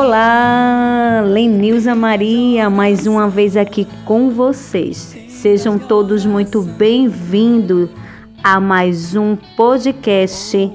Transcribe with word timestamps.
Olá, 0.00 1.24
Lenilza 1.26 1.92
Maria, 1.92 2.70
mais 2.70 3.04
uma 3.04 3.28
vez 3.28 3.56
aqui 3.56 3.84
com 4.04 4.30
vocês. 4.30 5.16
Sejam 5.28 5.76
todos 5.76 6.24
muito 6.24 6.62
bem-vindos 6.62 7.90
a 8.40 8.60
mais 8.60 9.16
um 9.16 9.34
podcast 9.56 10.70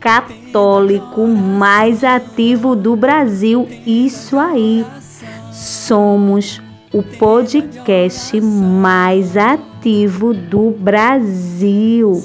católico 0.00 1.26
mais 1.26 2.02
ativo 2.02 2.74
do 2.74 2.96
Brasil. 2.96 3.68
Isso 3.86 4.38
aí. 4.38 4.86
Somos 5.52 6.62
o 6.94 7.02
podcast 7.02 8.40
mais 8.40 9.36
ativo 9.36 10.32
do 10.32 10.70
Brasil. 10.70 12.24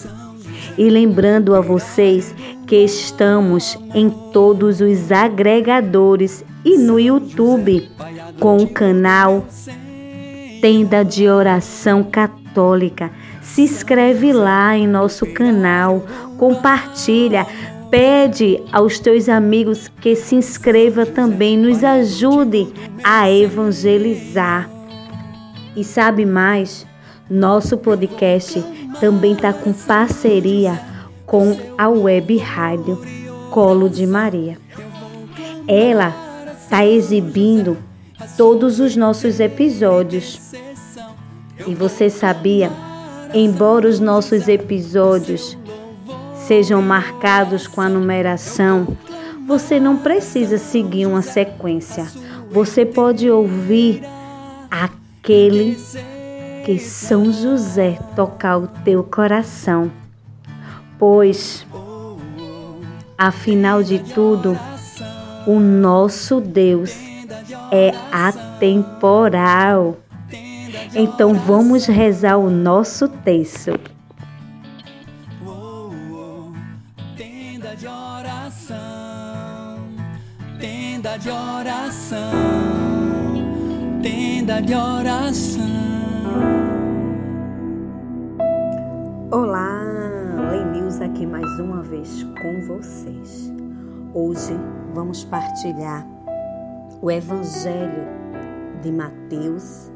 E 0.78 0.90
lembrando 0.90 1.54
a 1.54 1.60
vocês 1.60 2.34
que 2.70 2.76
estamos 2.76 3.76
em 3.96 4.12
todos 4.32 4.80
os 4.80 5.12
agregadores 5.12 6.46
e 6.64 6.78
no 6.78 7.00
YouTube 7.00 7.90
com 8.40 8.58
o 8.58 8.70
canal 8.70 9.44
Tenda 10.62 11.04
de 11.04 11.28
Oração 11.28 12.04
Católica. 12.04 13.10
Se 13.42 13.64
inscreve 13.64 14.32
lá 14.32 14.78
em 14.78 14.88
nosso 14.88 15.26
canal, 15.34 16.06
compartilha, 16.38 17.48
pede 17.90 18.62
aos 18.72 19.00
teus 19.00 19.28
amigos 19.28 19.88
que 20.00 20.16
se 20.16 20.36
inscreva 20.36 21.08
também, 21.08 21.58
nos 21.58 21.84
ajude 21.84 22.72
a 23.04 23.32
evangelizar. 23.32 24.70
E 25.76 25.84
sabe 25.84 26.24
mais? 26.24 26.86
Nosso 27.28 27.80
podcast 27.80 28.64
também 29.00 29.34
está 29.34 29.52
com 29.52 29.74
parceria 29.74 30.89
com 31.30 31.56
a 31.78 31.88
web 31.88 32.38
rádio 32.38 33.00
Colo 33.52 33.88
de 33.88 34.06
Maria. 34.08 34.58
Ela 35.68 36.12
está 36.60 36.84
exibindo 36.84 37.78
todos 38.36 38.80
os 38.80 38.96
nossos 38.96 39.40
episódios. 39.40 40.54
E 41.68 41.76
você 41.76 42.10
sabia, 42.10 42.72
embora 43.32 43.88
os 43.88 44.00
nossos 44.00 44.48
episódios 44.48 45.56
sejam 46.48 46.82
marcados 46.82 47.68
com 47.68 47.80
a 47.80 47.88
numeração, 47.88 48.88
você 49.48 49.80
não 49.80 49.98
precisa 49.98 50.58
seguir 50.58 51.06
uma 51.06 51.22
sequência. 51.22 52.08
Você 52.50 52.88
pode 52.88 53.30
ouvir 53.30 54.02
aquele 54.72 55.78
que 56.66 56.80
São 56.80 57.32
José 57.32 58.00
tocar 58.16 58.58
o 58.58 58.68
teu 58.84 59.04
coração 59.04 59.92
pois, 61.00 61.66
afinal 63.18 63.82
de 63.82 64.00
tudo, 64.00 64.60
o 65.48 65.60
nosso 65.60 66.42
Deus 66.42 66.94
é 67.72 67.94
atemporal. 68.12 69.98
Então 70.94 71.34
vamos 71.34 71.86
rezar 71.86 72.38
o 72.38 72.50
nosso 72.50 73.08
texto. 73.08 73.80
Tenda 77.16 77.76
de 77.76 77.88
oração, 77.88 78.78
tenda 80.60 81.18
de 81.18 81.30
oração, 81.30 82.20
tenda 84.02 84.62
de 84.62 84.76
oração. 84.76 85.80
Olá, 89.32 89.89
aqui 91.20 91.26
mais 91.26 91.60
uma 91.60 91.82
vez 91.82 92.24
com 92.24 92.62
vocês. 92.62 93.52
Hoje 94.14 94.54
vamos 94.94 95.26
partilhar 95.26 96.08
o 97.02 97.12
Evangelho 97.12 98.08
de 98.82 98.90
Mateus, 98.90 99.92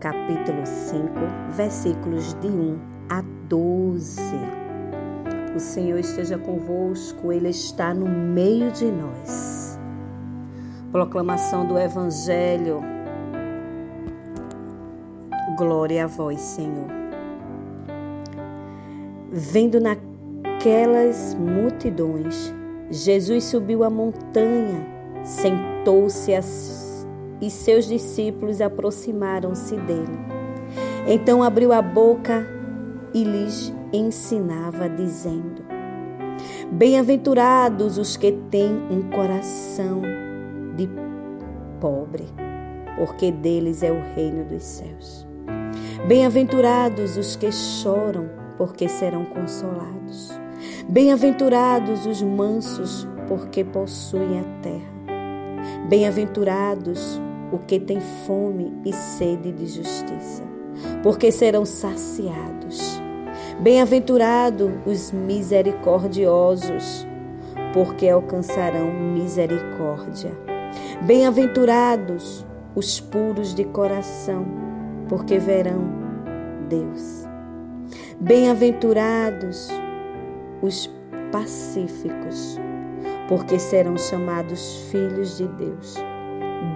capítulo 0.00 0.66
5, 0.66 1.08
versículos 1.50 2.34
de 2.40 2.48
1 2.48 2.78
a 3.08 3.22
12. 3.48 4.20
O 5.54 5.60
Senhor 5.60 6.00
esteja 6.00 6.38
convosco, 6.38 7.30
Ele 7.30 7.50
está 7.50 7.94
no 7.94 8.08
meio 8.08 8.72
de 8.72 8.90
nós. 8.90 9.78
Proclamação 10.90 11.68
do 11.68 11.78
Evangelho. 11.78 12.82
Glória 15.56 16.02
a 16.02 16.08
vós, 16.08 16.40
Senhor. 16.40 17.03
Vendo 19.36 19.80
naquelas 19.80 21.34
multidões, 21.34 22.54
Jesus 22.88 23.42
subiu 23.42 23.82
a 23.82 23.90
montanha, 23.90 24.86
sentou-se 25.24 26.30
e 27.40 27.50
seus 27.50 27.88
discípulos 27.88 28.60
aproximaram-se 28.60 29.76
dele. 29.78 30.20
Então 31.08 31.42
abriu 31.42 31.72
a 31.72 31.82
boca 31.82 32.46
e 33.12 33.24
lhes 33.24 33.74
ensinava, 33.92 34.88
dizendo: 34.88 35.64
Bem-aventurados 36.70 37.98
os 37.98 38.16
que 38.16 38.30
têm 38.52 38.70
um 38.88 39.10
coração 39.10 40.00
de 40.76 40.88
pobre, 41.80 42.28
porque 42.96 43.32
deles 43.32 43.82
é 43.82 43.90
o 43.90 44.00
reino 44.14 44.44
dos 44.44 44.62
céus. 44.62 45.26
Bem-aventurados 46.06 47.16
os 47.16 47.34
que 47.34 47.50
choram, 47.50 48.43
porque 48.56 48.88
serão 48.88 49.24
consolados. 49.24 50.30
Bem-aventurados 50.88 52.06
os 52.06 52.22
mansos, 52.22 53.06
porque 53.28 53.64
possuem 53.64 54.40
a 54.40 54.44
terra. 54.62 54.94
Bem-aventurados 55.88 57.20
o 57.52 57.58
que 57.58 57.78
tem 57.78 58.00
fome 58.26 58.72
e 58.84 58.92
sede 58.92 59.52
de 59.52 59.66
justiça, 59.66 60.42
porque 61.02 61.30
serão 61.30 61.64
saciados. 61.64 63.00
Bem-aventurados 63.60 64.70
os 64.84 65.12
misericordiosos, 65.12 67.06
porque 67.72 68.08
alcançarão 68.08 68.92
misericórdia. 68.92 70.32
Bem-aventurados 71.02 72.44
os 72.74 72.98
puros 73.00 73.54
de 73.54 73.64
coração, 73.64 74.44
porque 75.08 75.38
verão 75.38 75.84
Deus. 76.68 77.23
Bem-aventurados 78.20 79.68
os 80.62 80.88
pacíficos, 81.32 82.58
porque 83.28 83.58
serão 83.58 83.98
chamados 83.98 84.86
filhos 84.90 85.36
de 85.36 85.48
Deus. 85.48 85.96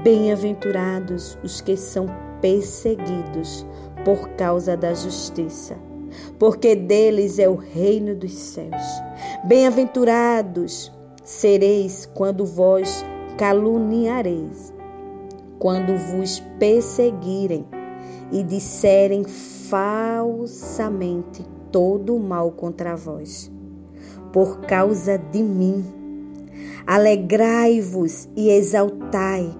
Bem-aventurados 0.03 1.38
os 1.43 1.60
que 1.60 1.77
são 1.77 2.06
perseguidos 2.41 3.65
por 4.04 4.31
causa 4.31 4.77
da 4.77 4.93
justiça, 4.93 5.78
porque 6.41 6.75
deles 6.75 7.38
é 7.38 7.48
o 7.48 7.54
reino 7.54 8.16
dos 8.16 8.34
céus. 8.34 8.82
Bem-aventurados 9.44 10.93
sereis 11.22 12.04
quando 12.15 12.44
vós 12.44 13.04
caluniareis, 13.38 14.75
quando 15.59 15.97
vos 15.97 16.41
perseguirem 16.59 17.65
e 18.32 18.43
disserem 18.43 19.25
falsamente 19.69 21.45
todo 21.71 22.17
o 22.17 22.21
mal 22.21 22.51
contra 22.53 22.97
vós. 22.97 23.51
Por 24.33 24.61
causa 24.61 25.19
de 25.19 25.42
mim, 25.42 25.84
alegrai-vos 26.87 28.28
e 28.37 28.51
exaltai, 28.51 29.54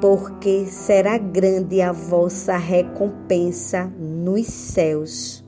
porque 0.00 0.66
será 0.66 1.18
grande 1.18 1.80
a 1.80 1.92
vossa 1.92 2.56
recompensa 2.56 3.90
nos 3.98 4.46
céus. 4.46 5.44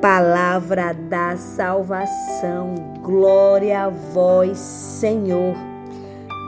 Palavra 0.00 0.92
da 0.92 1.36
salvação, 1.36 2.74
glória 3.02 3.84
a 3.84 3.88
vós, 3.88 4.58
Senhor. 4.58 5.54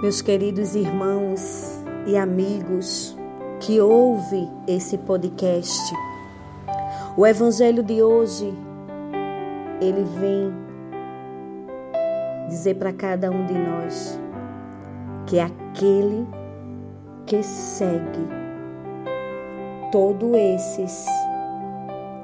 Meus 0.02 0.22
queridos 0.22 0.76
irmãos 0.76 1.82
e 2.06 2.16
amigos 2.16 3.18
que 3.60 3.80
ouve 3.80 4.48
esse 4.66 4.96
podcast, 4.98 5.92
o 7.18 7.26
evangelho 7.26 7.82
de 7.82 8.00
hoje, 8.00 8.54
ele 9.80 10.04
vem 10.04 10.54
dizer 12.48 12.76
para 12.76 12.92
cada 12.92 13.28
um 13.28 13.44
de 13.44 13.54
nós 13.54 14.20
que 15.26 15.40
é 15.40 15.42
aquele 15.42 16.24
que 17.26 17.42
segue 17.42 18.24
todos 19.90 20.32
esses 20.32 21.06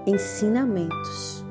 ensinamentos 0.06 1.44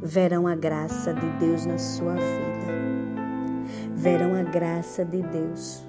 verão 0.00 0.46
a 0.46 0.54
graça 0.54 1.12
de 1.12 1.28
Deus 1.40 1.66
na 1.66 1.78
sua 1.78 2.14
vida. 2.14 2.76
Verão 3.92 4.36
a 4.36 4.44
graça 4.44 5.04
de 5.04 5.20
Deus. 5.20 5.84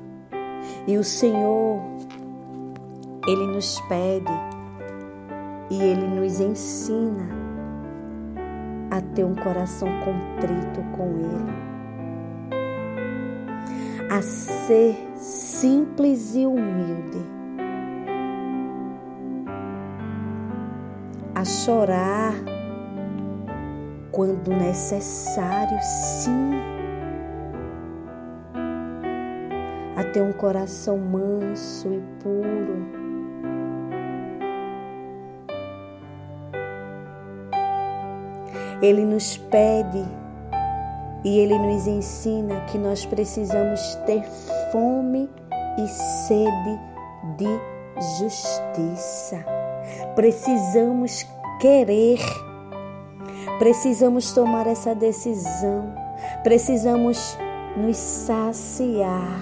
E 0.87 0.97
o 0.97 1.03
Senhor, 1.03 1.79
Ele 3.27 3.45
nos 3.45 3.79
pede 3.81 4.56
e 5.69 5.81
ele 5.81 6.07
nos 6.07 6.39
ensina 6.39 7.27
a 8.89 9.01
ter 9.01 9.23
um 9.23 9.35
coração 9.35 9.89
contrito 10.03 10.81
com 10.95 11.09
ele. 11.19 11.67
a 14.09 14.21
ser 14.21 14.95
simples 15.15 16.33
e 16.35 16.45
humilde, 16.45 17.21
a 21.35 21.43
chorar 21.43 22.33
quando 24.11 24.49
necessário, 24.49 25.77
sim, 25.81 26.51
a 29.95 30.03
ter 30.05 30.21
um 30.21 30.31
coração 30.31 30.97
manso 30.97 31.89
e 31.93 32.01
puro. 32.23 32.96
Ele 38.81 39.05
nos 39.05 39.37
pede 39.37 40.05
e 41.23 41.39
ele 41.39 41.57
nos 41.57 41.87
ensina 41.87 42.61
que 42.61 42.77
nós 42.77 43.05
precisamos 43.05 43.95
ter 44.05 44.23
fome 44.71 45.29
e 45.77 45.87
sede 45.87 46.79
de 47.37 47.77
justiça. 48.19 49.43
Precisamos 50.15 51.25
querer, 51.59 52.19
precisamos 53.59 54.31
tomar 54.31 54.67
essa 54.67 54.93
decisão, 54.93 55.93
precisamos 56.43 57.37
nos 57.75 57.97
saciar 57.97 59.39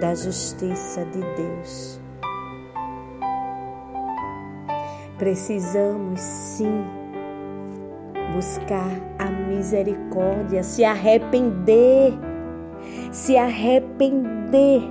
da 0.00 0.14
justiça 0.14 1.04
de 1.06 1.20
Deus. 1.36 2.03
Precisamos 5.18 6.20
sim 6.20 6.84
buscar 8.34 8.90
a 9.18 9.30
misericórdia, 9.30 10.62
se 10.62 10.84
arrepender, 10.84 12.12
se 13.12 13.36
arrepender 13.36 14.82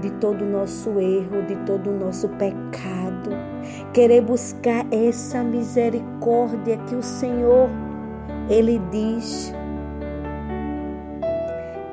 de 0.00 0.10
todo 0.12 0.42
o 0.42 0.48
nosso 0.48 0.98
erro, 0.98 1.42
de 1.46 1.56
todo 1.64 1.90
o 1.90 1.98
nosso 1.98 2.28
pecado, 2.30 3.30
querer 3.92 4.22
buscar 4.22 4.86
essa 4.90 5.42
misericórdia 5.42 6.78
que 6.88 6.94
o 6.94 7.02
Senhor, 7.02 7.68
Ele 8.48 8.80
diz 8.90 9.54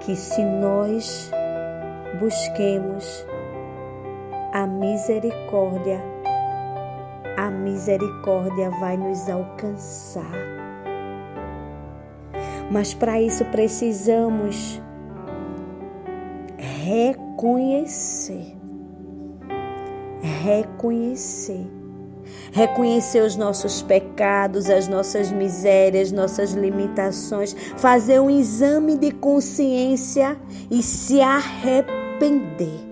que 0.02 0.16
se 0.16 0.44
nós 0.44 1.32
busquemos 2.20 3.26
a 4.54 4.66
misericórdia, 4.66 6.02
misericórdia 7.78 8.72
vai 8.72 8.98
nos 8.98 9.30
alcançar. 9.30 10.32
Mas 12.72 12.94
para 12.94 13.22
isso 13.22 13.46
precisamos 13.46 14.82
reconhecer, 16.58 18.58
reconhecer, 20.44 21.68
reconhecer 22.52 23.22
os 23.22 23.36
nossos 23.36 23.84
pecados, 23.84 24.70
as 24.70 24.88
nossas 24.88 25.32
misérias, 25.32 26.12
nossas 26.12 26.54
limitações, 26.54 27.56
fazer 27.78 28.20
um 28.20 28.30
exame 28.30 28.98
de 28.98 29.12
consciência 29.12 30.36
e 30.70 30.82
se 30.82 31.22
arrepender 31.22 32.87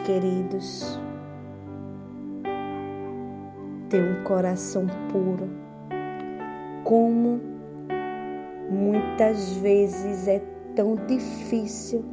queridos, 0.00 1.00
ter 3.88 4.02
um 4.02 4.24
coração 4.24 4.86
puro, 5.10 5.50
como 6.82 7.40
muitas 8.70 9.56
vezes 9.56 10.26
é 10.26 10.40
tão 10.74 10.96
difícil 10.96 12.04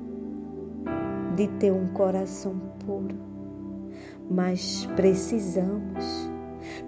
de 1.35 1.47
ter 1.47 1.71
um 1.71 1.87
coração 1.87 2.59
puro, 2.85 3.15
mas 4.29 4.87
precisamos, 4.95 6.29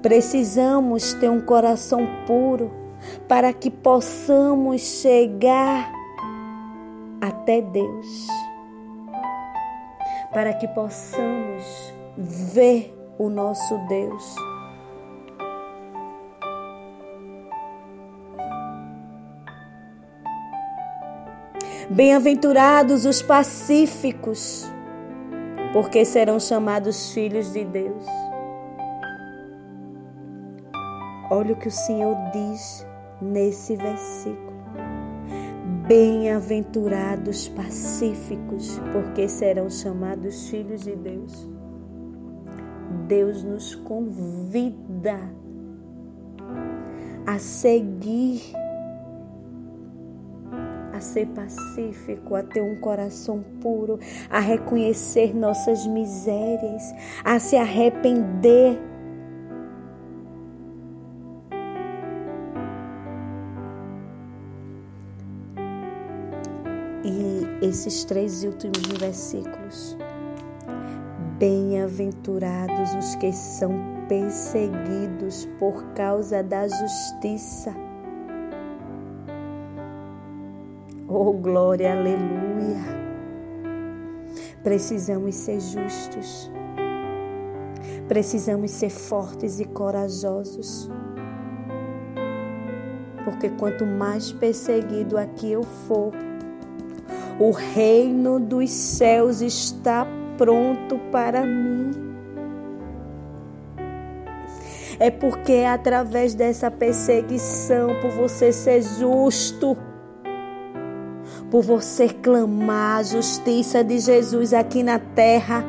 precisamos 0.01 1.13
ter 1.15 1.29
um 1.29 1.41
coração 1.41 2.07
puro 2.27 2.71
para 3.27 3.51
que 3.51 3.69
possamos 3.69 4.81
chegar 4.81 5.91
até 7.21 7.61
Deus 7.61 8.27
para 10.33 10.53
que 10.53 10.67
possamos 10.67 11.93
ver 12.17 12.93
o 13.17 13.29
nosso 13.29 13.77
Deus. 13.87 14.35
Bem-aventurados 21.89 23.05
os 23.05 23.21
pacíficos, 23.21 24.71
porque 25.73 26.03
serão 26.05 26.39
chamados 26.39 27.13
filhos 27.13 27.53
de 27.53 27.63
Deus. 27.65 28.05
Olha 31.29 31.53
o 31.53 31.55
que 31.55 31.67
o 31.67 31.71
Senhor 31.71 32.15
diz 32.31 32.85
nesse 33.21 33.75
versículo. 33.75 34.52
Bem-aventurados 35.87 37.49
pacíficos, 37.49 38.79
porque 38.93 39.27
serão 39.27 39.69
chamados 39.69 40.49
filhos 40.49 40.81
de 40.83 40.95
Deus. 40.95 41.49
Deus 43.07 43.43
nos 43.43 43.75
convida 43.75 45.19
a 47.25 47.37
seguir, 47.37 48.41
a 50.93 51.01
ser 51.01 51.27
pacífico, 51.27 52.35
a 52.35 52.43
ter 52.43 52.61
um 52.61 52.79
coração 52.79 53.43
puro, 53.61 53.99
a 54.29 54.39
reconhecer 54.39 55.35
nossas 55.35 55.85
misérias, 55.85 56.83
a 57.25 57.39
se 57.39 57.57
arrepender 57.57 58.79
esses 67.73 68.03
três 68.03 68.43
últimos 68.43 68.85
versículos. 68.99 69.97
Bem-aventurados 71.39 72.93
os 72.93 73.15
que 73.15 73.33
são 73.33 73.73
perseguidos 74.07 75.47
por 75.57 75.83
causa 75.95 76.43
da 76.43 76.67
justiça. 76.67 77.73
Oh, 81.07 81.33
glória, 81.33 81.93
aleluia. 81.93 82.83
Precisamos 84.61 85.33
ser 85.33 85.59
justos. 85.59 86.51
Precisamos 88.07 88.69
ser 88.69 88.91
fortes 88.91 89.59
e 89.59 89.65
corajosos. 89.65 90.89
Porque 93.25 93.49
quanto 93.49 93.83
mais 93.83 94.31
perseguido 94.31 95.17
aqui 95.17 95.51
eu 95.51 95.63
for, 95.63 96.13
o 97.39 97.51
reino 97.51 98.39
dos 98.39 98.69
céus 98.69 99.41
está 99.41 100.07
pronto 100.37 100.99
para 101.11 101.45
mim. 101.45 101.91
É 104.99 105.09
porque 105.09 105.53
é 105.53 105.69
através 105.69 106.35
dessa 106.35 106.69
perseguição, 106.69 107.99
por 107.99 108.11
você 108.11 108.51
ser 108.51 108.81
justo, 108.83 109.75
por 111.49 111.63
você 111.63 112.07
clamar 112.07 112.99
a 112.99 113.03
justiça 113.03 113.83
de 113.83 113.99
Jesus 113.99 114.53
aqui 114.53 114.83
na 114.83 114.99
terra, 114.99 115.65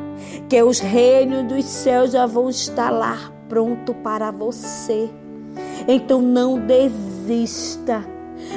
que 0.47 0.61
os 0.61 0.79
reinos 0.79 1.43
dos 1.43 1.65
céus 1.65 2.11
já 2.11 2.25
vão 2.25 2.49
estar 2.49 2.91
lá 2.91 3.31
pronto 3.49 3.93
para 3.95 4.31
você. 4.31 5.09
Então 5.87 6.21
não 6.21 6.59
desista 6.59 8.15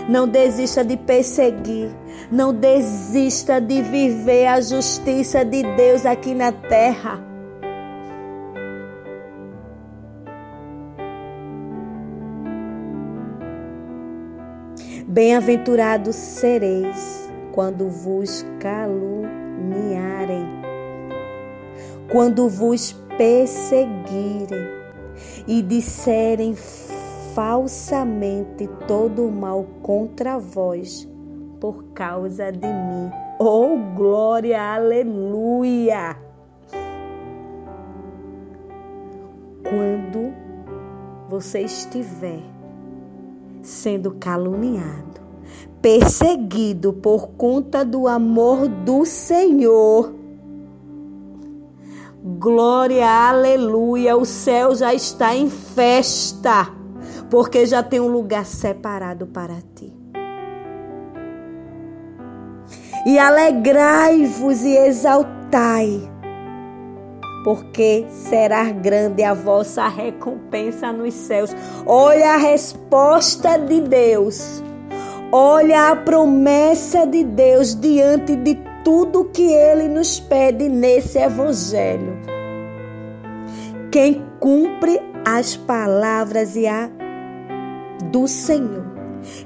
não 0.09 0.27
desista 0.27 0.85
de 0.85 0.97
perseguir. 0.97 1.91
Não 2.31 2.53
desista 2.53 3.61
de 3.61 3.81
viver 3.81 4.47
a 4.47 4.61
justiça 4.61 5.45
de 5.45 5.63
Deus 5.63 6.05
aqui 6.05 6.35
na 6.35 6.53
terra. 6.53 7.25
Bem-aventurados 15.07 16.15
sereis 16.15 17.31
quando 17.53 17.89
vos 17.89 18.45
caluniarem, 18.61 20.47
quando 22.13 22.49
vos 22.49 22.93
perseguirem 23.17 24.69
e 25.47 25.63
disserem 25.63 26.55
falsamente 27.35 28.69
todo 28.87 29.27
o 29.27 29.33
mal 29.33 29.65
contra 29.83 30.39
vós 30.39 31.09
por 31.61 31.85
causa 31.95 32.51
de 32.51 32.67
mim. 32.67 33.11
Oh, 33.39 33.77
glória, 33.95 34.61
aleluia! 34.75 36.29
quando 39.69 40.33
você 41.29 41.61
estiver 41.61 42.43
sendo 43.63 44.13
caluniado, 44.13 45.21
perseguido 45.83 46.93
por 46.93 47.29
conta 47.31 47.85
do 47.85 48.09
amor 48.09 48.67
do 48.67 49.05
Senhor, 49.05 50.15
glória, 52.25 53.07
aleluia, 53.07 54.17
o 54.17 54.25
céu 54.25 54.75
já 54.75 54.95
está 54.95 55.37
em 55.37 55.51
festa, 55.51 56.73
porque 57.29 57.67
já 57.67 57.83
tem 57.83 58.01
um 58.01 58.09
lugar 58.09 58.47
separado 58.47 59.27
para 59.27 59.57
ti. 59.75 59.98
E 63.09 63.19
alegrai-vos 63.19 64.63
e 64.65 64.77
exaltai 64.77 66.11
porque 67.43 68.05
será 68.11 68.65
grande 68.71 69.23
a 69.23 69.33
vossa 69.33 69.89
recompensa 69.89 70.93
nos 70.93 71.15
céus. 71.15 71.57
Olha 71.87 72.35
a 72.35 72.37
resposta 72.37 73.57
de 73.57 73.81
Deus. 73.81 74.63
Olha 75.33 75.89
a 75.89 75.97
promessa 75.97 77.07
de 77.07 77.25
Deus 77.25 77.75
diante 77.75 78.37
de 78.37 78.59
tudo 78.85 79.31
que 79.33 79.51
ele 79.55 79.89
nos 79.89 80.21
pede 80.21 80.69
nesse 80.69 81.17
evangelho. 81.17 82.19
Quem 83.91 84.23
cumpre 84.39 85.01
as 85.25 85.57
palavras 85.57 86.57
e 86.57 86.67
a 86.67 86.91
do 88.13 88.29
Senhor, 88.29 88.78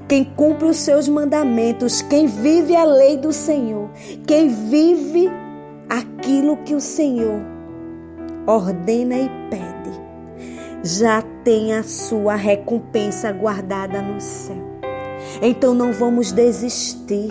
quem 0.07 0.23
cumpre 0.23 0.67
os 0.67 0.77
seus 0.77 1.07
mandamentos, 1.07 2.01
quem 2.01 2.27
vive 2.27 2.75
a 2.75 2.83
lei 2.83 3.17
do 3.17 3.31
Senhor, 3.33 3.89
quem 4.27 4.49
vive 4.49 5.29
aquilo 5.89 6.57
que 6.57 6.75
o 6.75 6.81
Senhor 6.81 7.41
ordena 8.45 9.15
e 9.15 9.29
pede, 9.49 9.99
já 10.83 11.21
tem 11.43 11.73
a 11.73 11.83
sua 11.83 12.35
recompensa 12.35 13.31
guardada 13.31 14.01
no 14.01 14.19
céu. 14.19 14.73
Então 15.41 15.73
não 15.73 15.93
vamos 15.93 16.31
desistir. 16.31 17.27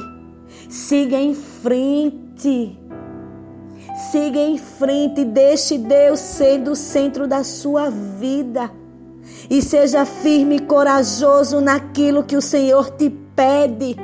Siga 0.69 1.17
em 1.17 1.35
frente. 1.35 2.79
Siga 4.11 4.39
em 4.39 4.59
frente, 4.59 5.25
deixe 5.25 5.77
Deus 5.77 6.19
sendo 6.19 6.73
o 6.73 6.77
centro 6.77 7.29
da 7.29 7.45
sua 7.45 7.91
vida. 7.91 8.71
E 9.51 9.61
seja 9.61 10.05
firme 10.05 10.57
e 10.57 10.61
corajoso 10.61 11.61
naquilo 11.61 12.23
que 12.23 12.37
o 12.37 12.43
Senhor 12.43 12.91
te 12.91 13.11
pede. 13.11 13.97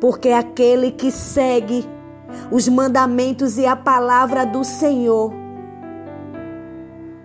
Porque 0.00 0.30
aquele 0.30 0.90
que 0.90 1.10
segue 1.10 1.84
os 2.50 2.68
mandamentos 2.68 3.58
e 3.58 3.66
a 3.66 3.76
palavra 3.76 4.44
do 4.44 4.64
Senhor, 4.64 5.32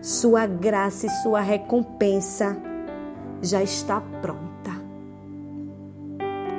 sua 0.02 0.46
graça 0.46 1.06
e 1.06 1.10
sua 1.10 1.42
recompensa 1.42 2.58
já 3.42 3.64
está 3.64 4.02
pronta. 4.22 4.48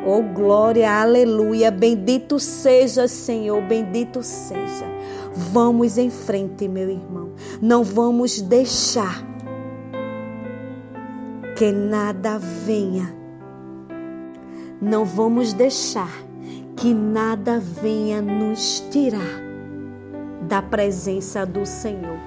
Oh 0.06 0.22
glória, 0.22 0.90
aleluia, 0.90 1.70
bendito 1.70 2.38
seja, 2.38 3.06
Senhor, 3.06 3.60
bendito 3.62 4.22
seja. 4.22 4.86
Vamos 5.38 5.96
em 5.96 6.10
frente, 6.10 6.66
meu 6.66 6.90
irmão. 6.90 7.30
Não 7.62 7.84
vamos 7.84 8.40
deixar 8.40 9.24
que 11.56 11.70
nada 11.70 12.38
venha. 12.38 13.14
Não 14.82 15.04
vamos 15.04 15.52
deixar 15.52 16.10
que 16.76 16.92
nada 16.92 17.60
venha 17.60 18.20
nos 18.20 18.80
tirar 18.90 19.40
da 20.42 20.60
presença 20.60 21.46
do 21.46 21.64
Senhor. 21.64 22.18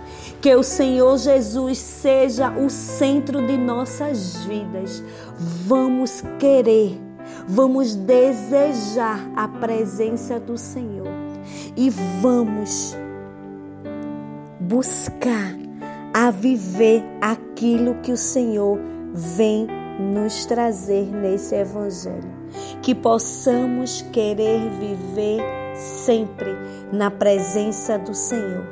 Que 0.41 0.55
o 0.55 0.63
Senhor 0.63 1.17
Jesus 1.17 1.79
seja 1.79 2.49
o 2.51 2.69
centro 2.69 3.45
de 3.45 3.57
nossas 3.57 4.37
vidas. 4.45 5.03
Vamos 5.67 6.23
querer, 6.39 6.97
vamos 7.45 7.93
desejar 7.93 9.19
a 9.35 9.49
presença 9.49 10.39
do 10.39 10.57
Senhor 10.57 11.20
e 11.75 11.89
vamos 12.21 12.95
buscar 14.59 15.55
a 16.13 16.29
viver 16.31 17.03
aquilo 17.21 17.95
que 17.95 18.11
o 18.11 18.17
Senhor 18.17 18.79
vem 19.13 19.67
nos 19.99 20.45
trazer 20.45 21.05
nesse 21.05 21.55
evangelho. 21.55 22.41
Que 22.81 22.93
possamos 22.93 24.01
querer 24.11 24.69
viver 24.71 25.41
sempre 25.75 26.51
na 26.91 27.09
presença 27.09 27.97
do 27.97 28.13
Senhor, 28.13 28.65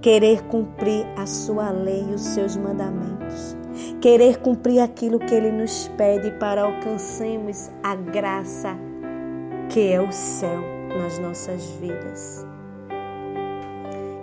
querer 0.00 0.42
cumprir 0.44 1.06
a 1.16 1.26
sua 1.26 1.70
lei 1.70 2.06
e 2.10 2.14
os 2.14 2.22
seus 2.22 2.56
mandamentos, 2.56 3.56
querer 4.00 4.38
cumprir 4.38 4.80
aquilo 4.80 5.18
que 5.18 5.34
Ele 5.34 5.52
nos 5.52 5.88
pede 5.98 6.30
para 6.38 6.62
alcançarmos 6.62 7.70
a 7.82 7.94
graça 7.94 8.76
que 9.68 9.92
é 9.92 10.00
o 10.00 10.10
céu 10.12 10.75
nas 10.98 11.18
nossas 11.18 11.64
vidas. 11.80 12.46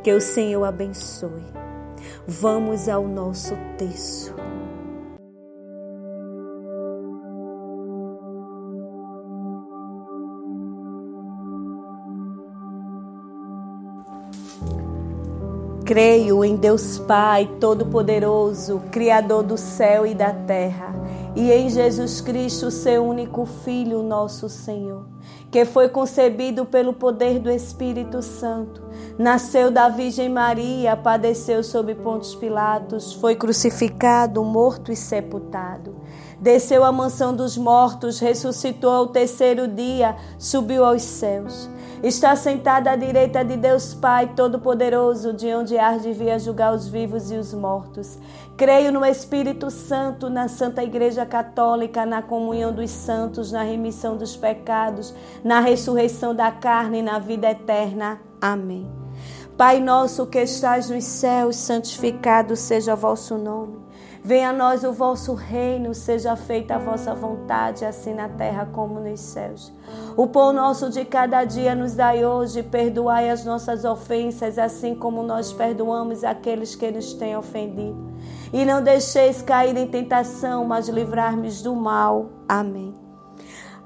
Que 0.03 0.11
o 0.11 0.19
Senhor 0.19 0.63
abençoe. 0.63 1.43
Vamos 2.27 2.89
ao 2.89 3.07
nosso 3.07 3.55
texto. 3.77 4.35
Creio 15.85 16.45
em 16.45 16.55
Deus 16.55 16.97
Pai 16.99 17.45
Todo-Poderoso, 17.59 18.81
Criador 18.89 19.43
do 19.43 19.57
céu 19.57 20.07
e 20.07 20.15
da 20.15 20.31
terra, 20.31 20.95
e 21.35 21.51
em 21.51 21.69
Jesus 21.69 22.21
Cristo, 22.21 22.69
seu 22.69 23.03
único 23.03 23.45
Filho, 23.45 24.03
nosso 24.03 24.47
Senhor, 24.47 25.07
que 25.49 25.65
foi 25.65 25.89
concebido 25.89 26.63
pelo 26.63 26.93
poder 26.93 27.39
do 27.39 27.49
Espírito 27.49 28.21
Santo, 28.21 28.83
nasceu 29.17 29.71
da 29.71 29.89
Virgem 29.89 30.29
Maria, 30.29 30.95
padeceu 30.95 31.63
sob 31.63 31.95
Pontos 31.95 32.35
Pilatos, 32.35 33.13
foi 33.13 33.35
crucificado, 33.35 34.43
morto 34.43 34.91
e 34.91 34.95
sepultado. 34.95 35.95
Desceu 36.39 36.83
à 36.83 36.91
mansão 36.91 37.35
dos 37.35 37.57
mortos, 37.57 38.19
ressuscitou 38.19 38.91
ao 38.91 39.07
terceiro 39.07 39.67
dia, 39.67 40.15
subiu 40.37 40.83
aos 40.83 41.01
céus 41.01 41.69
Está 42.03 42.35
sentada 42.35 42.91
à 42.91 42.97
direita 42.97 43.45
de 43.45 43.55
Deus 43.55 43.93
Pai 43.93 44.33
Todo-Poderoso, 44.35 45.31
de 45.31 45.55
onde 45.55 45.77
há 45.77 45.97
de 45.97 46.11
vir 46.11 46.31
a 46.31 46.37
julgar 46.37 46.73
os 46.73 46.85
vivos 46.85 47.31
e 47.31 47.37
os 47.37 47.53
mortos. 47.53 48.19
Creio 48.57 48.91
no 48.91 49.05
Espírito 49.05 49.71
Santo, 49.71 50.29
na 50.29 50.49
Santa 50.49 50.83
Igreja 50.83 51.25
Católica, 51.25 52.05
na 52.05 52.21
comunhão 52.21 52.73
dos 52.73 52.89
santos, 52.91 53.53
na 53.53 53.63
remissão 53.63 54.17
dos 54.17 54.35
pecados, 54.35 55.13
na 55.45 55.61
ressurreição 55.61 56.35
da 56.35 56.51
carne 56.51 56.99
e 56.99 57.03
na 57.03 57.19
vida 57.19 57.49
eterna. 57.49 58.19
Amém. 58.41 58.85
Pai 59.55 59.79
nosso 59.79 60.25
que 60.25 60.41
estás 60.41 60.89
nos 60.89 61.05
céus, 61.05 61.55
santificado 61.55 62.57
seja 62.57 62.95
o 62.95 62.97
vosso 62.97 63.37
nome. 63.37 63.82
Venha 64.25 64.51
a 64.51 64.53
nós 64.53 64.85
o 64.85 64.93
vosso 64.93 65.33
reino, 65.33 65.93
seja 65.93 66.33
feita 66.37 66.75
a 66.75 66.79
vossa 66.79 67.13
vontade, 67.13 67.83
assim 67.83 68.13
na 68.13 68.29
terra 68.29 68.65
como 68.71 68.97
nos 69.01 69.19
céus. 69.19 69.69
O 70.15 70.27
pão 70.27 70.53
nosso 70.53 70.89
de 70.89 71.03
cada 71.03 71.43
dia 71.43 71.75
nos 71.75 71.93
dai 71.93 72.25
hoje, 72.25 72.63
perdoai 72.63 73.29
as 73.29 73.43
nossas 73.43 73.83
ofensas, 73.83 74.57
assim 74.57 74.95
como 74.95 75.23
nós 75.23 75.51
perdoamos 75.51 76.23
aqueles 76.23 76.73
que 76.73 76.89
nos 76.89 77.13
têm 77.13 77.35
ofendido. 77.35 78.13
E 78.53 78.63
não 78.63 78.81
deixeis 78.81 79.41
cair 79.41 79.75
em 79.75 79.87
tentação, 79.87 80.63
mas 80.63 80.87
livrar-nos 80.87 81.61
do 81.61 81.75
mal. 81.75 82.29
Amém. 82.47 83.02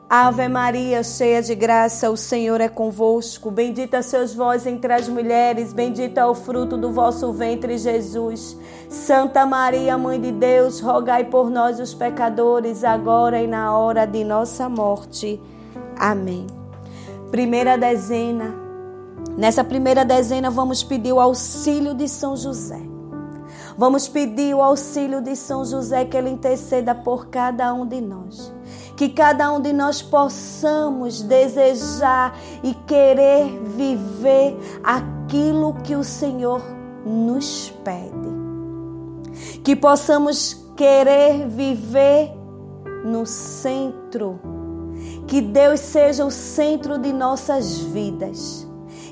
Ave 0.10 0.48
Maria, 0.48 1.04
cheia 1.04 1.42
de 1.42 1.54
graça, 1.54 2.10
o 2.10 2.16
Senhor 2.16 2.62
é 2.62 2.70
convosco. 2.70 3.52
Bendita 3.52 4.02
sois 4.02 4.34
vós 4.34 4.66
entre 4.66 4.94
as 4.94 5.10
mulheres, 5.10 5.74
bendito 5.74 6.18
é 6.18 6.26
o 6.26 6.34
fruto 6.34 6.78
do 6.78 6.94
vosso 6.94 7.34
ventre, 7.34 7.78
Jesus. 7.78 8.58
Santa 8.90 9.46
Maria, 9.46 9.98
Mãe 9.98 10.18
de 10.18 10.32
Deus, 10.32 10.80
rogai 10.80 11.26
por 11.26 11.50
nós, 11.50 11.78
os 11.78 11.94
pecadores, 11.94 12.86
agora 12.86 13.42
e 13.42 13.48
na 13.48 13.78
hora 13.78 14.06
de 14.06 14.24
nossa 14.24 14.70
morte. 14.70 15.42
Amém. 16.00 16.48
Primeira 17.30 17.78
dezena. 17.78 18.56
Nessa 19.38 19.62
primeira 19.62 20.06
dezena, 20.06 20.50
vamos 20.50 20.84
pedir 20.84 21.12
o 21.12 21.20
auxílio 21.20 21.94
de 21.94 22.08
São 22.08 22.38
José. 22.38 22.97
Vamos 23.78 24.08
pedir 24.08 24.56
o 24.56 24.62
auxílio 24.62 25.22
de 25.22 25.36
São 25.36 25.64
José 25.64 26.06
que 26.06 26.18
ele 26.18 26.30
interceda 26.30 26.96
por 26.96 27.28
cada 27.28 27.74
um 27.74 27.86
de 27.86 28.02
nós 28.02 28.52
que 28.98 29.10
cada 29.10 29.52
um 29.54 29.62
de 29.62 29.72
nós 29.72 30.02
possamos 30.02 31.22
desejar 31.22 32.36
e 32.64 32.74
querer 32.74 33.46
viver 33.64 34.58
aquilo 34.84 35.76
que 35.84 35.96
o 35.96 36.04
Senhor 36.04 36.64
nos 37.06 37.72
pede. 37.84 38.28
Que 39.64 39.76
possamos 39.76 40.66
querer 40.76 41.48
viver 41.48 42.34
no 43.06 43.24
centro. 43.28 44.40
Que 45.28 45.42
Deus 45.42 45.80
seja 45.80 46.26
o 46.26 46.32
centro 46.32 46.98
de 46.98 47.14
nossas 47.14 47.78
vidas. 47.78 48.67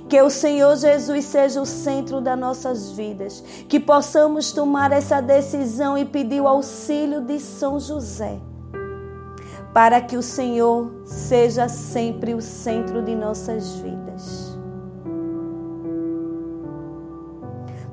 Que 0.08 0.22
o 0.22 0.30
Senhor 0.30 0.76
Jesus 0.76 1.26
seja 1.26 1.62
o 1.62 1.66
centro 1.66 2.22
das 2.22 2.38
nossas 2.38 2.92
vidas. 2.92 3.44
Que 3.68 3.80
possamos 3.80 4.52
tomar 4.52 4.92
essa 4.92 5.22
decisão 5.22 5.98
e 5.98 6.06
pedir 6.06 6.42
o 6.42 6.48
auxílio 6.48 7.22
de 7.22 7.40
São 7.40 7.80
José. 7.80 8.40
Para 9.74 10.00
que 10.00 10.16
o 10.16 10.22
Senhor 10.22 10.92
seja 11.06 11.68
sempre 11.68 12.34
o 12.34 12.42
centro 12.42 13.02
de 13.02 13.16
nossas 13.16 13.76
vidas. 13.76 14.56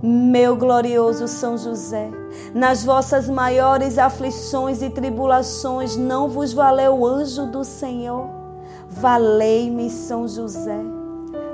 Meu 0.04 0.56
glorioso 0.56 1.28
São 1.28 1.56
José, 1.56 2.10
nas 2.52 2.84
vossas 2.84 3.28
maiores 3.28 3.98
aflições 3.98 4.82
e 4.82 4.90
tribulações, 4.90 5.96
não 5.96 6.28
vos 6.28 6.52
valeu 6.52 6.98
o 6.98 7.06
anjo 7.06 7.46
do 7.46 7.62
Senhor? 7.62 8.28
Valei-me, 8.88 9.88
São 9.88 10.26
José. 10.26 10.91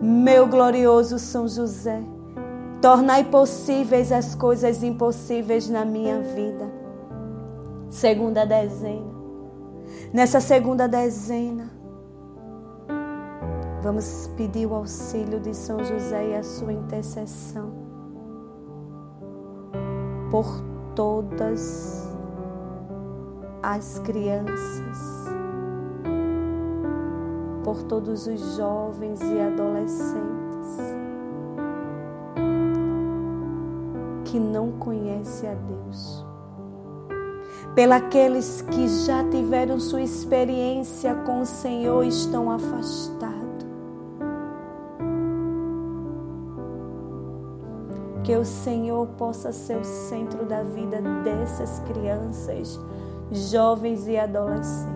Meu 0.00 0.46
glorioso 0.46 1.18
São 1.18 1.48
José, 1.48 2.02
tornai 2.82 3.24
possíveis 3.24 4.12
as 4.12 4.34
coisas 4.34 4.82
impossíveis 4.82 5.68
na 5.70 5.84
minha 5.84 6.20
vida. 6.20 6.70
Segunda 7.88 8.44
dezena. 8.44 9.16
Nessa 10.12 10.40
segunda 10.40 10.86
dezena, 10.86 11.70
vamos 13.82 14.30
pedir 14.36 14.66
o 14.66 14.74
auxílio 14.74 15.40
de 15.40 15.54
São 15.54 15.82
José 15.82 16.30
e 16.30 16.34
a 16.34 16.42
sua 16.42 16.72
intercessão 16.72 17.72
por 20.30 20.46
todas 20.94 22.06
as 23.62 23.98
crianças 24.00 25.35
por 27.66 27.82
todos 27.82 28.28
os 28.28 28.56
jovens 28.56 29.20
e 29.20 29.40
adolescentes 29.40 30.14
que 34.24 34.38
não 34.38 34.70
conhecem 34.78 35.50
a 35.50 35.54
Deus, 35.54 36.24
pelos 37.74 38.62
que 38.62 38.86
já 39.04 39.28
tiveram 39.28 39.80
sua 39.80 40.00
experiência 40.00 41.12
com 41.26 41.40
o 41.40 41.44
Senhor 41.44 42.04
e 42.04 42.08
estão 42.08 42.52
afastados. 42.52 43.66
Que 48.22 48.36
o 48.36 48.44
Senhor 48.44 49.08
possa 49.18 49.50
ser 49.50 49.78
o 49.78 49.84
centro 49.84 50.46
da 50.46 50.62
vida 50.62 51.02
dessas 51.24 51.80
crianças, 51.80 52.78
jovens 53.32 54.06
e 54.06 54.16
adolescentes 54.16 54.95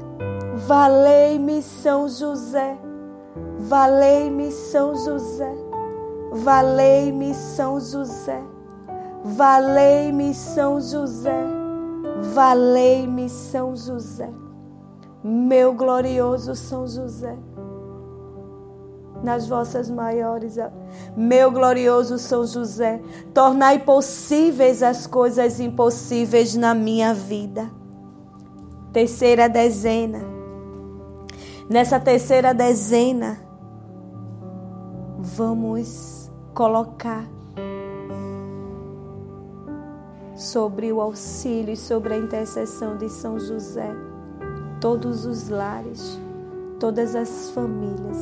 Valei-me 0.67 1.59
São 1.63 2.07
José, 2.07 2.77
valei-me 3.57 4.51
São 4.51 4.95
José, 4.95 5.51
valei-me 6.31 7.33
São 7.33 7.79
José, 7.79 8.39
valei-me 9.25 10.33
São 10.35 10.79
José, 10.79 11.43
valei-me 12.35 13.27
São 13.27 13.75
José, 13.75 14.29
meu 15.23 15.73
glorioso 15.73 16.55
São 16.55 16.85
José. 16.85 17.35
Nas 19.23 19.47
vossas 19.47 19.89
maiores, 19.89 20.57
meu 21.17 21.51
glorioso 21.51 22.19
São 22.19 22.45
José, 22.45 23.01
tornai 23.33 23.79
possíveis 23.79 24.83
as 24.83 25.07
coisas 25.07 25.59
impossíveis 25.59 26.55
na 26.55 26.75
minha 26.75 27.15
vida. 27.15 27.69
Terceira 28.93 29.49
dezena 29.49 30.30
Nessa 31.71 32.01
terceira 32.01 32.53
dezena, 32.53 33.39
vamos 35.17 36.29
colocar 36.53 37.25
sobre 40.35 40.91
o 40.91 40.99
auxílio 40.99 41.73
e 41.73 41.77
sobre 41.77 42.13
a 42.13 42.17
intercessão 42.17 42.97
de 42.97 43.07
São 43.07 43.39
José 43.39 43.89
todos 44.81 45.25
os 45.25 45.47
lares, 45.47 46.19
todas 46.77 47.15
as 47.15 47.51
famílias 47.51 48.17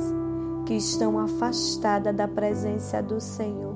que 0.67 0.75
estão 0.75 1.17
afastadas 1.17 2.15
da 2.15 2.27
presença 2.27 3.01
do 3.01 3.19
Senhor. 3.19 3.73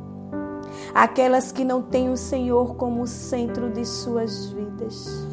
Aquelas 0.94 1.52
que 1.52 1.66
não 1.66 1.82
têm 1.82 2.12
o 2.12 2.18
Senhor 2.18 2.76
como 2.76 3.08
centro 3.08 3.72
de 3.72 3.86
suas 3.86 4.52
vidas 4.52 5.33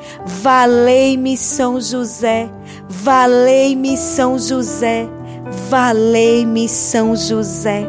Valei-me, 0.25 1.35
São 1.37 1.79
José. 1.79 2.49
Valei-me, 2.87 3.97
São 3.97 4.37
José. 4.37 5.07
Valei-me, 5.69 6.67
São 6.69 7.15
José. 7.15 7.87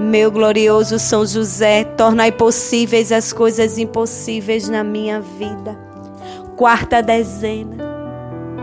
Meu 0.00 0.30
glorioso 0.30 0.98
São 0.98 1.26
José, 1.26 1.84
tornai 1.84 2.32
possíveis 2.32 3.12
as 3.12 3.32
coisas 3.32 3.76
impossíveis 3.76 4.68
na 4.68 4.82
minha 4.82 5.20
vida. 5.20 5.78
Quarta 6.56 7.02
dezena. 7.02 7.90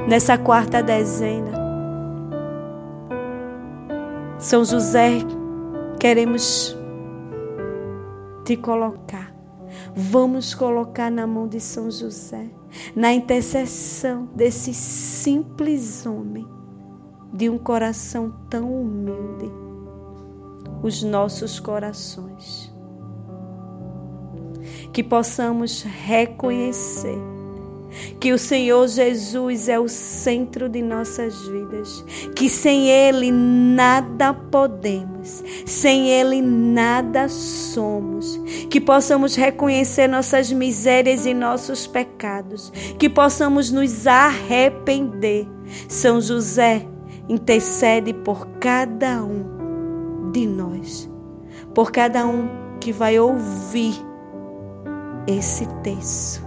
Nessa 0.08 0.38
quarta 0.38 0.82
dezena, 0.82 1.52
São 4.39 4.63
José, 4.63 5.20
queremos 6.00 6.78
te 8.46 8.56
colocar. 8.56 9.37
Vamos 10.00 10.54
colocar 10.54 11.10
na 11.10 11.26
mão 11.26 11.48
de 11.48 11.60
São 11.60 11.90
José, 11.90 12.52
na 12.96 13.12
intercessão 13.12 14.30
desse 14.36 14.72
simples 14.72 16.06
homem, 16.06 16.48
de 17.34 17.50
um 17.50 17.58
coração 17.58 18.32
tão 18.48 18.72
humilde, 18.72 19.52
os 20.84 21.02
nossos 21.02 21.60
corações. 21.60 22.72
Que 24.94 25.04
possamos 25.04 25.82
reconhecer 25.82 27.18
que 28.20 28.34
o 28.34 28.38
Senhor 28.38 28.88
Jesus 28.88 29.70
é 29.70 29.80
o 29.80 29.88
centro 29.88 30.68
de 30.68 30.82
nossas 30.82 31.48
vidas, 31.48 32.04
que 32.36 32.50
sem 32.50 32.90
Ele 32.90 33.32
nada 33.32 34.34
podemos, 34.34 35.44
sem 35.66 36.10
Ele 36.10 36.42
nada 36.42 37.30
somos, 37.30 38.40
que 38.70 38.80
possamos 38.82 39.36
reconhecer 39.36 40.08
nossas 40.08 40.52
misérias 40.52 41.26
e 41.26 41.34
nossos 41.34 41.88
pecados, 41.88 42.72
que 42.98 43.10
possamos 43.10 43.72
nos 43.72 44.08
arrepender. 44.08 45.48
São 45.88 46.22
José 46.22 46.86
intercede 47.30 48.14
por 48.14 48.48
cada 48.60 49.24
um 49.24 50.32
de 50.32 50.48
nós, 50.48 51.10
por 51.74 51.92
cada 51.92 52.26
um 52.26 52.48
que 52.80 52.92
vai 52.92 53.20
ouvir 53.20 53.94
esse 55.28 55.66
texto. 55.84 56.47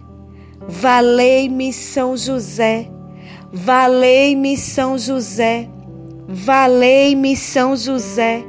Valei-me, 0.67 1.73
São 1.73 2.15
José. 2.15 2.89
Valei-me, 3.51 4.57
São 4.57 4.97
José. 4.97 5.67
Valei-me, 6.27 7.35
São 7.35 7.75
José. 7.75 8.43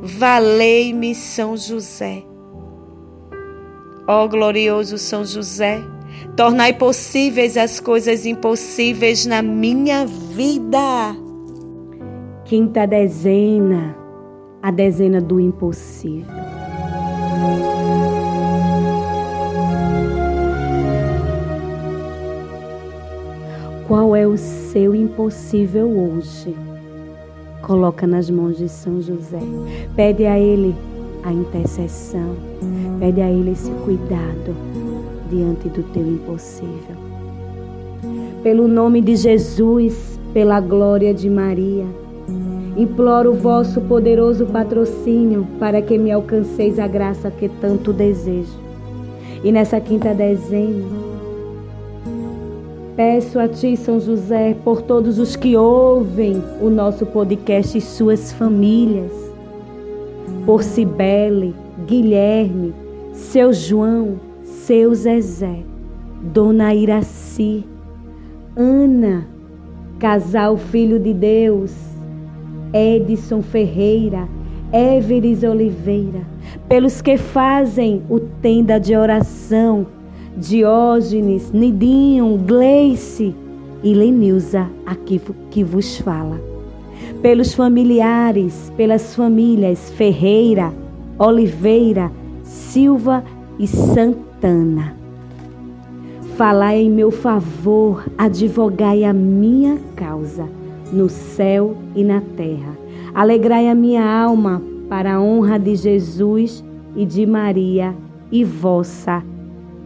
Valei-me, 0.00 1.14
São 1.14 1.56
José. 1.56 2.22
Ó 4.10 4.26
glorioso 4.26 4.96
São 4.96 5.22
José, 5.22 5.82
tornai 6.34 6.72
possíveis 6.72 7.58
as 7.58 7.78
coisas 7.78 8.24
impossíveis 8.24 9.26
na 9.26 9.42
minha 9.42 10.06
vida. 10.06 11.14
Quinta 12.46 12.86
dezena, 12.86 13.94
a 14.62 14.70
dezena 14.70 15.20
do 15.20 15.38
impossível. 15.38 16.24
Qual 23.88 24.14
é 24.14 24.26
o 24.26 24.36
seu 24.36 24.94
impossível 24.94 25.88
hoje? 25.88 26.54
Coloca 27.62 28.06
nas 28.06 28.28
mãos 28.28 28.58
de 28.58 28.68
São 28.68 29.00
José. 29.00 29.40
Pede 29.96 30.26
a 30.26 30.38
ele 30.38 30.74
a 31.24 31.32
intercessão. 31.32 32.36
Pede 32.98 33.20
a 33.20 33.30
Ele 33.30 33.52
esse 33.52 33.70
cuidado 33.84 34.54
diante 35.30 35.68
do 35.68 35.82
teu 35.92 36.02
impossível. 36.02 36.96
Pelo 38.42 38.68
nome 38.68 39.00
de 39.00 39.16
Jesus, 39.16 40.18
pela 40.32 40.60
glória 40.60 41.14
de 41.14 41.30
Maria, 41.30 41.86
imploro 42.76 43.32
o 43.32 43.34
vosso 43.34 43.80
poderoso 43.82 44.46
patrocínio 44.46 45.46
para 45.58 45.80
que 45.80 45.96
me 45.96 46.10
alcanceis 46.10 46.78
a 46.78 46.86
graça 46.86 47.30
que 47.30 47.48
tanto 47.48 47.92
desejo. 47.92 48.58
E 49.42 49.52
nessa 49.52 49.80
quinta 49.80 50.12
dezena, 50.12 50.84
peço 52.98 53.38
a 53.38 53.46
Ti, 53.46 53.76
São 53.76 54.00
José, 54.00 54.56
por 54.64 54.82
todos 54.82 55.20
os 55.20 55.36
que 55.36 55.56
ouvem 55.56 56.42
o 56.60 56.68
nosso 56.68 57.06
podcast 57.06 57.78
e 57.78 57.80
suas 57.80 58.32
famílias. 58.32 59.12
Por 60.44 60.64
Cibele, 60.64 61.54
Guilherme, 61.86 62.74
seu 63.12 63.52
João, 63.52 64.18
seu 64.42 64.92
Zezé, 64.96 65.60
Dona 66.20 66.74
Iraci, 66.74 67.64
Ana, 68.56 69.28
casal 70.00 70.56
Filho 70.56 70.98
de 70.98 71.14
Deus, 71.14 71.72
Edson 72.72 73.42
Ferreira, 73.42 74.28
Everes 74.72 75.44
Oliveira, 75.44 76.22
pelos 76.68 77.00
que 77.00 77.16
fazem 77.16 78.02
o 78.10 78.18
tenda 78.18 78.80
de 78.80 78.96
oração, 78.96 79.86
Diógenes, 80.38 81.50
Nidinho, 81.52 82.38
Gleice 82.38 83.34
e 83.82 83.92
Lenilza, 83.92 84.68
aqui 84.86 85.20
que 85.50 85.64
vos 85.64 85.98
fala 85.98 86.48
pelos 87.22 87.54
familiares, 87.54 88.72
pelas 88.76 89.14
famílias 89.14 89.90
Ferreira, 89.90 90.72
Oliveira, 91.18 92.10
Silva 92.44 93.24
e 93.58 93.66
Santana. 93.66 94.94
Falai 96.36 96.82
em 96.82 96.90
meu 96.90 97.10
favor, 97.10 98.06
advogai 98.16 99.02
a 99.02 99.12
minha 99.12 99.78
causa 99.96 100.48
no 100.92 101.08
céu 101.08 101.76
e 101.94 102.04
na 102.04 102.20
terra. 102.20 102.78
Alegrai 103.12 103.68
a 103.68 103.74
minha 103.74 104.04
alma 104.04 104.62
para 104.88 105.14
a 105.14 105.20
honra 105.20 105.58
de 105.58 105.74
Jesus 105.74 106.64
e 106.94 107.04
de 107.04 107.26
Maria 107.26 107.94
e 108.30 108.44
vossa. 108.44 109.22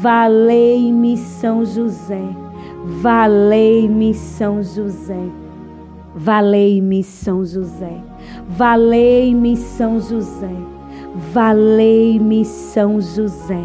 Valei-me, 0.00 1.16
São 1.16 1.64
José. 1.64 2.22
Valei-me, 3.00 4.14
São 4.14 4.62
José. 4.62 5.28
Valei-me, 6.14 7.02
São 7.02 7.44
José. 7.44 8.02
Valei-me, 8.48 9.56
São 9.56 10.00
José. 10.00 10.54
Valei-me, 11.32 12.44
São 12.44 13.00
José. 13.00 13.64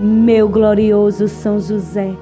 Meu 0.00 0.48
glorioso 0.48 1.28
São 1.28 1.60
José, 1.60 2.16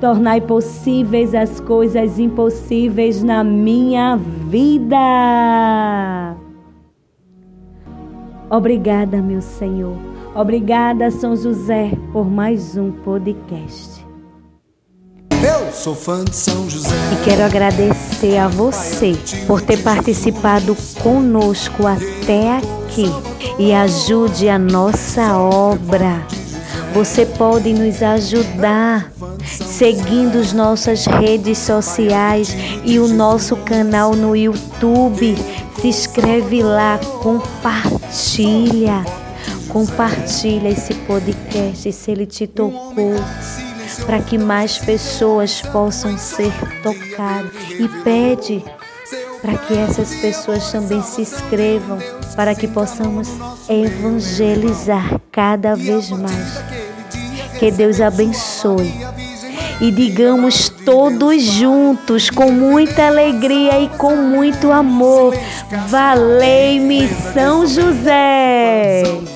tornai 0.00 0.40
possíveis 0.40 1.32
as 1.32 1.60
coisas 1.60 2.18
impossíveis 2.18 3.22
na 3.22 3.44
minha 3.44 4.16
vida. 4.16 4.96
Obrigada, 8.50 9.22
meu 9.22 9.40
Senhor. 9.40 10.09
Obrigada, 10.34 11.10
São 11.10 11.34
José, 11.34 11.90
por 12.12 12.30
mais 12.30 12.76
um 12.76 12.92
podcast. 12.92 14.06
Eu 15.32 15.72
sou 15.72 15.94
fã 15.94 16.24
de 16.24 16.36
São 16.36 16.70
José. 16.70 16.94
E 17.12 17.24
quero 17.24 17.42
agradecer 17.42 18.36
a 18.36 18.46
você 18.46 19.14
por 19.48 19.60
ter 19.60 19.82
participado 19.82 20.76
conosco 21.02 21.84
até 21.84 22.58
aqui. 22.58 23.06
E 23.58 23.72
ajude 23.72 24.48
a 24.48 24.58
nossa 24.58 25.36
obra. 25.36 26.24
Você 26.94 27.26
pode 27.26 27.72
nos 27.72 28.00
ajudar 28.00 29.10
seguindo 29.44 30.38
as 30.38 30.52
nossas 30.52 31.06
redes 31.06 31.58
sociais 31.58 32.54
e 32.84 33.00
o 33.00 33.08
nosso 33.08 33.56
canal 33.56 34.14
no 34.14 34.36
YouTube. 34.36 35.34
Se 35.80 35.88
inscreve 35.88 36.62
lá, 36.62 37.00
compartilha. 37.20 39.04
Compartilha 39.72 40.68
esse 40.68 40.94
podcast 40.94 41.92
se 41.92 42.10
ele 42.10 42.26
te 42.26 42.46
tocou 42.46 43.14
para 44.04 44.20
que 44.20 44.38
mais 44.38 44.78
pessoas 44.78 45.62
possam 45.62 46.16
ser 46.18 46.52
tocadas. 46.82 47.52
E 47.78 47.88
pede 48.02 48.64
para 49.40 49.56
que 49.56 49.74
essas 49.74 50.14
pessoas 50.16 50.70
também 50.70 51.02
se 51.02 51.22
inscrevam, 51.22 51.98
para 52.36 52.54
que 52.54 52.68
possamos 52.68 53.28
evangelizar 53.68 55.20
cada 55.32 55.74
vez 55.74 56.10
mais. 56.10 56.62
Que 57.58 57.70
Deus 57.70 58.00
abençoe. 58.00 58.92
E 59.80 59.90
digamos 59.90 60.68
todos 60.84 61.42
juntos, 61.42 62.28
com 62.28 62.50
muita 62.52 63.06
alegria 63.06 63.80
e 63.80 63.88
com 63.88 64.14
muito 64.16 64.70
amor: 64.70 65.34
Valei-me 65.88 67.08
São 67.32 67.66
José! 67.66 69.29